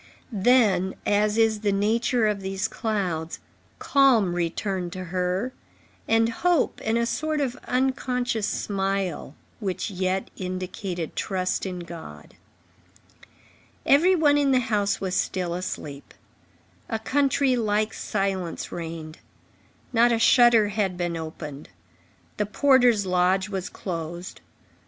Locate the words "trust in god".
11.15-12.33